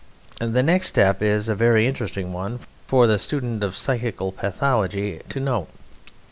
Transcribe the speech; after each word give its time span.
The 0.39 0.63
next 0.63 0.87
step 0.87 1.21
is 1.21 1.47
a 1.47 1.53
very 1.53 1.85
interesting 1.85 2.33
one 2.33 2.61
for 2.87 3.05
the 3.05 3.19
student 3.19 3.63
of 3.63 3.77
psychical 3.77 4.31
pathology 4.31 5.21
to 5.29 5.39
note. 5.39 5.67